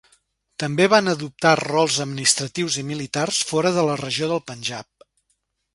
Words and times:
També 0.61 0.87
van 0.93 1.11
adoptar 1.11 1.51
rols 1.59 1.99
administratius 2.07 2.79
i 2.83 2.87
militars 2.91 3.43
fora 3.53 3.75
de 3.79 3.87
la 3.91 4.01
regió 4.05 4.31
del 4.35 4.45
Panjab. 4.51 5.11